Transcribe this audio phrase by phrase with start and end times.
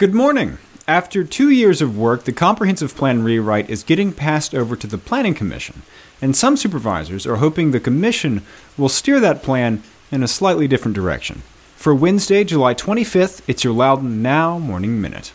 [0.00, 0.56] Good morning.
[0.88, 4.96] After two years of work, the comprehensive plan rewrite is getting passed over to the
[4.96, 5.82] Planning Commission,
[6.22, 8.40] and some supervisors are hoping the Commission
[8.78, 11.42] will steer that plan in a slightly different direction.
[11.76, 15.34] For Wednesday, July 25th, it's your Loudoun Now Morning Minute.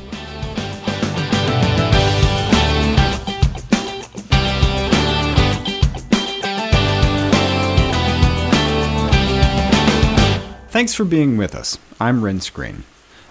[10.81, 11.77] Thanks for being with us.
[11.99, 12.85] I'm Renss Greene.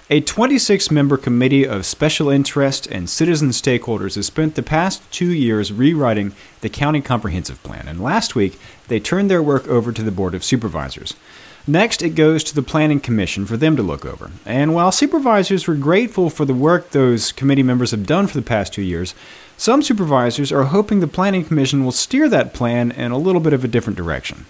[0.09, 5.33] A 26 member committee of special interest and citizen stakeholders has spent the past two
[5.33, 8.57] years rewriting the county comprehensive plan, and last week
[8.87, 11.15] they turned their work over to the Board of Supervisors.
[11.67, 14.31] Next, it goes to the Planning Commission for them to look over.
[14.47, 18.47] And while supervisors were grateful for the work those committee members have done for the
[18.47, 19.13] past two years,
[19.57, 23.53] some supervisors are hoping the Planning Commission will steer that plan in a little bit
[23.53, 24.47] of a different direction.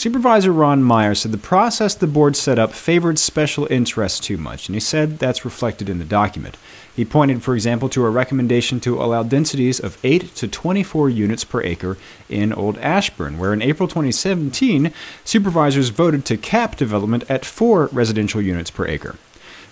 [0.00, 4.66] Supervisor Ron Meyer said the process the board set up favored special interests too much,
[4.66, 6.56] and he said that's reflected in the document.
[6.96, 11.44] He pointed, for example, to a recommendation to allow densities of 8 to 24 units
[11.44, 11.98] per acre
[12.30, 14.90] in Old Ashburn, where in April 2017,
[15.22, 19.16] supervisors voted to cap development at 4 residential units per acre.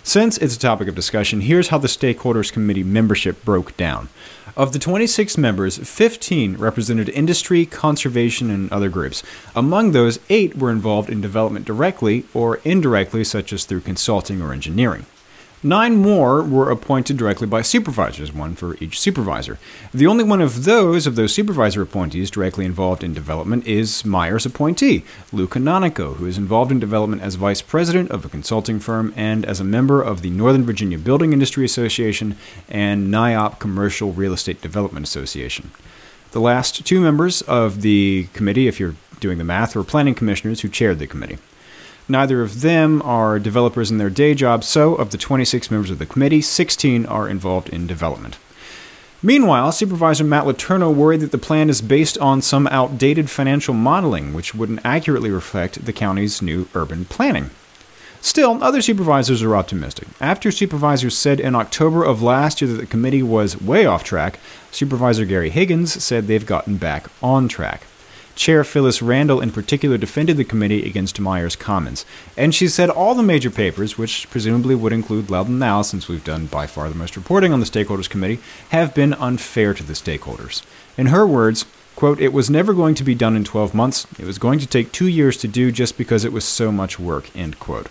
[0.03, 4.09] Since it's a topic of discussion, here's how the Stakeholders Committee membership broke down.
[4.57, 9.23] Of the 26 members, 15 represented industry, conservation, and other groups.
[9.55, 14.51] Among those, 8 were involved in development directly or indirectly, such as through consulting or
[14.51, 15.05] engineering.
[15.61, 19.59] Nine more were appointed directly by supervisors, one for each supervisor.
[19.93, 24.45] The only one of those of those supervisor appointees directly involved in development is Meyer's
[24.45, 25.03] appointee,
[25.33, 29.43] Lou Canonico, who is involved in development as vice president of a consulting firm and
[29.43, 32.37] as a member of the Northern Virginia Building Industry Association
[32.69, 35.71] and NAIOP Commercial Real Estate Development Association.
[36.31, 40.61] The last two members of the committee, if you're doing the math, were planning commissioners
[40.61, 41.37] who chaired the committee.
[42.09, 45.99] Neither of them are developers in their day job, so of the 26 members of
[45.99, 48.39] the committee, 16 are involved in development.
[49.21, 54.33] Meanwhile, Supervisor Matt Letourneau worried that the plan is based on some outdated financial modeling,
[54.33, 57.51] which wouldn't accurately reflect the county's new urban planning.
[58.21, 60.07] Still, other supervisors are optimistic.
[60.19, 64.39] After supervisors said in October of last year that the committee was way off track,
[64.71, 67.83] Supervisor Geary Higgins said they've gotten back on track.
[68.39, 72.05] Chair Phyllis Randall, in particular, defended the committee against Meyer's comments.
[72.37, 76.23] And she said all the major papers, which presumably would include Loudoun Now, since we've
[76.23, 78.39] done by far the most reporting on the Stakeholders Committee,
[78.69, 80.63] have been unfair to the stakeholders.
[80.97, 81.65] In her words,
[81.97, 84.07] quote, it was never going to be done in 12 months.
[84.17, 86.97] It was going to take two years to do just because it was so much
[86.97, 87.87] work, end quote.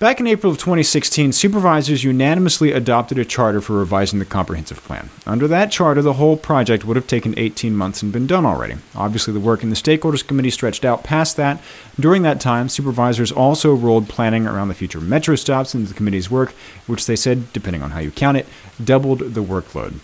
[0.00, 5.10] Back in April of 2016, supervisors unanimously adopted a charter for revising the comprehensive plan.
[5.26, 8.76] Under that charter, the whole project would have taken 18 months and been done already.
[8.94, 11.60] Obviously, the work in the Stakeholders Committee stretched out past that.
[12.00, 16.30] During that time, supervisors also rolled planning around the future metro stops into the committee's
[16.30, 16.52] work,
[16.86, 18.48] which they said, depending on how you count it,
[18.82, 19.96] doubled the workload.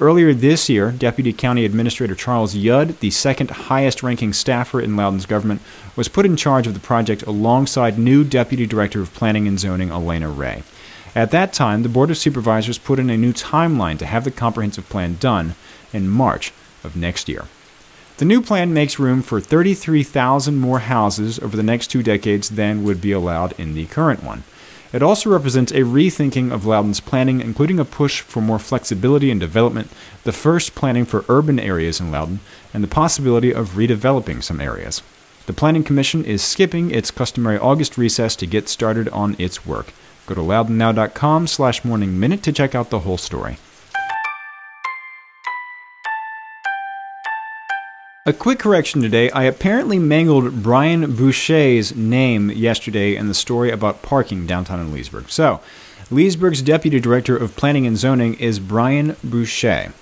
[0.00, 5.26] Earlier this year, Deputy County Administrator Charles Yudd, the second highest ranking staffer in Loudoun's
[5.26, 5.60] government,
[5.96, 9.90] was put in charge of the project alongside new Deputy Director of Planning and Zoning
[9.90, 10.62] Elena Ray.
[11.16, 14.30] At that time, the Board of Supervisors put in a new timeline to have the
[14.30, 15.56] comprehensive plan done
[15.92, 16.52] in March
[16.84, 17.46] of next year.
[18.18, 22.84] The new plan makes room for 33,000 more houses over the next two decades than
[22.84, 24.44] would be allowed in the current one.
[24.92, 29.38] It also represents a rethinking of Loudoun's planning, including a push for more flexibility in
[29.38, 29.90] development,
[30.24, 32.40] the first planning for urban areas in Loudon,
[32.72, 35.02] and the possibility of redeveloping some areas.
[35.46, 39.92] The Planning Commission is skipping its customary August recess to get started on its work.
[40.26, 43.58] Go to loudounnow.com slash morning minute to check out the whole story.
[48.28, 49.30] A quick correction today.
[49.30, 55.30] I apparently mangled Brian Boucher's name yesterday in the story about parking downtown in Leesburg.
[55.30, 55.62] So,
[56.10, 59.94] Leesburg's Deputy Director of Planning and Zoning is Brian Boucher.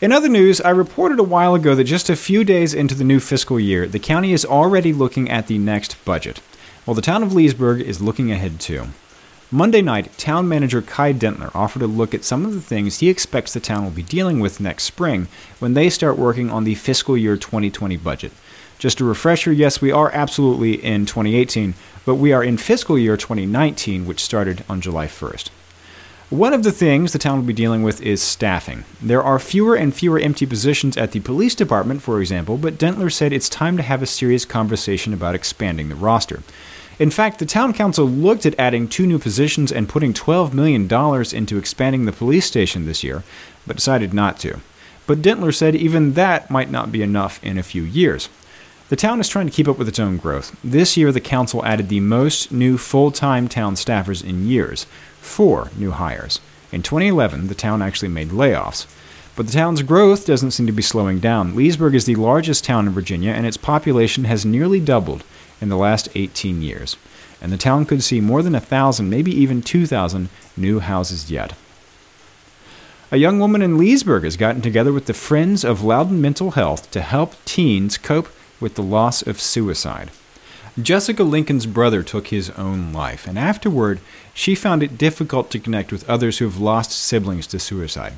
[0.00, 3.04] In other news, I reported a while ago that just a few days into the
[3.04, 6.40] new fiscal year, the county is already looking at the next budget.
[6.86, 8.86] Well, the town of Leesburg is looking ahead too.
[9.52, 13.08] Monday night, town manager Kaj Dentler offered a look at some of the things he
[13.08, 15.28] expects the town will be dealing with next spring
[15.60, 18.32] when they start working on the fiscal year 2020 budget.
[18.80, 23.16] Just a refresher yes, we are absolutely in 2018, but we are in fiscal year
[23.16, 25.50] 2019, which started on July 1st.
[26.28, 28.82] One of the things the town will be dealing with is staffing.
[29.00, 33.12] There are fewer and fewer empty positions at the police department, for example, but Dentler
[33.12, 36.42] said it's time to have a serious conversation about expanding the roster.
[36.98, 40.90] In fact, the town council looked at adding two new positions and putting $12 million
[41.34, 43.22] into expanding the police station this year,
[43.66, 44.60] but decided not to.
[45.06, 48.28] But Dentler said even that might not be enough in a few years.
[48.88, 50.56] The town is trying to keep up with its own growth.
[50.64, 54.86] This year, the council added the most new full time town staffers in years
[55.20, 56.40] four new hires.
[56.72, 58.86] In 2011, the town actually made layoffs.
[59.36, 61.54] But the town's growth doesn't seem to be slowing down.
[61.54, 65.24] Leesburg is the largest town in Virginia, and its population has nearly doubled
[65.60, 66.96] in the last 18 years.
[67.42, 71.52] And the town could see more than a thousand, maybe even 2,000 new houses yet.
[73.12, 76.90] A young woman in Leesburg has gotten together with the Friends of Loudoun Mental Health
[76.92, 78.28] to help teens cope
[78.58, 80.10] with the loss of suicide.
[80.80, 84.00] Jessica Lincoln's brother took his own life, and afterward,
[84.34, 88.14] she found it difficult to connect with others who have lost siblings to suicide.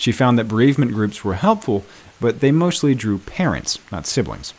[0.00, 1.84] She found that bereavement groups were helpful,
[2.22, 4.54] but they mostly drew parents, not siblings.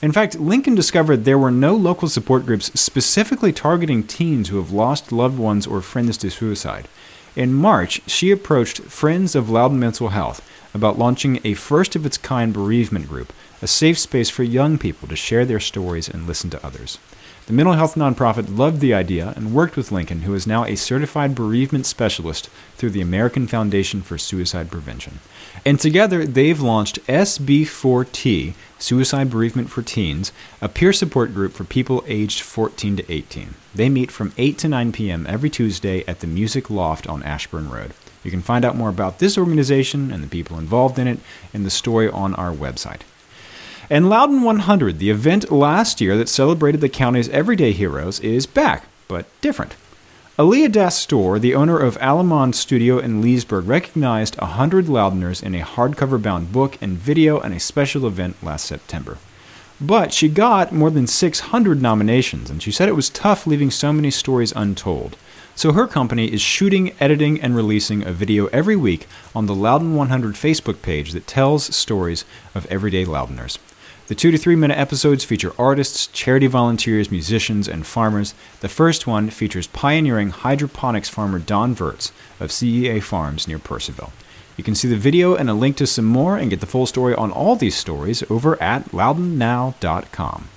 [0.00, 4.70] In fact, Lincoln discovered there were no local support groups specifically targeting teens who have
[4.70, 6.86] lost loved ones or friends to suicide.
[7.34, 10.40] In March, she approached Friends of Loudoun Mental Health
[10.72, 15.08] about launching a first of its kind bereavement group a safe space for young people
[15.08, 16.98] to share their stories and listen to others.
[17.46, 20.74] The mental health nonprofit loved the idea and worked with Lincoln, who is now a
[20.74, 25.20] certified bereavement specialist through the American Foundation for Suicide Prevention.
[25.64, 32.02] And together, they've launched SB4T, Suicide Bereavement for Teens, a peer support group for people
[32.08, 33.54] aged 14 to 18.
[33.72, 35.24] They meet from 8 to 9 p.m.
[35.28, 37.92] every Tuesday at the Music Loft on Ashburn Road.
[38.24, 41.20] You can find out more about this organization and the people involved in it
[41.54, 43.02] in the story on our website.
[43.88, 48.86] And Loudoun 100, the event last year that celebrated the county's everyday heroes, is back,
[49.06, 49.76] but different.
[50.38, 56.20] Aaliyah Dastor, the owner of Alamond Studio in Leesburg, recognized 100 Loudouners in a hardcover
[56.20, 59.18] bound book and video and a special event last September.
[59.80, 63.92] But she got more than 600 nominations, and she said it was tough leaving so
[63.92, 65.16] many stories untold.
[65.54, 69.94] So her company is shooting, editing, and releasing a video every week on the Loudoun
[69.94, 73.58] 100 Facebook page that tells stories of everyday Loudouners.
[74.08, 78.34] The two to three minute episodes feature artists, charity volunteers, musicians, and farmers.
[78.60, 84.12] The first one features pioneering hydroponics farmer Don Verts of CEA Farms near Purcellville.
[84.56, 86.86] You can see the video and a link to some more and get the full
[86.86, 90.48] story on all these stories over at loudounnow.com.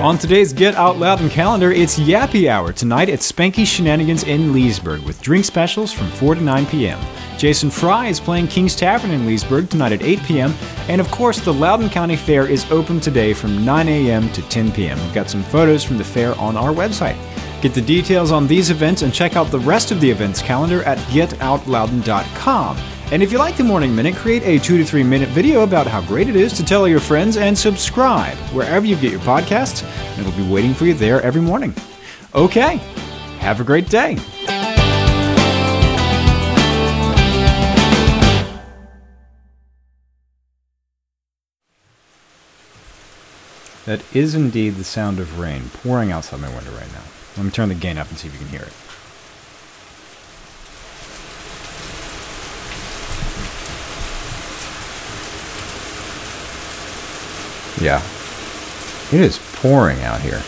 [0.00, 5.02] On today's Get Out Loudoun calendar, it's Yappy Hour tonight at Spanky Shenanigans in Leesburg
[5.02, 6.98] with drink specials from 4 to 9 p.m.
[7.36, 10.54] Jason Fry is playing King's Tavern in Leesburg tonight at 8 p.m.
[10.88, 14.32] And of course, the Loudoun County Fair is open today from 9 a.m.
[14.32, 14.98] to 10 p.m.
[14.98, 17.18] We've got some photos from the fair on our website.
[17.60, 20.82] Get the details on these events and check out the rest of the events calendar
[20.84, 22.78] at getoutloudoun.com.
[23.12, 25.88] And if you like the Morning Minute, create a two to three minute video about
[25.88, 29.82] how great it is to tell your friends and subscribe wherever you get your podcasts.
[30.12, 31.74] And it'll be waiting for you there every morning.
[32.36, 32.76] Okay,
[33.40, 34.14] have a great day.
[43.86, 47.02] That is indeed the sound of rain pouring outside my window right now.
[47.36, 48.72] Let me turn the gain up and see if you can hear it.
[57.80, 58.02] Yeah.
[59.12, 60.42] It is pouring out here.